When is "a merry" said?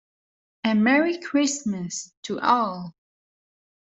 0.63-1.19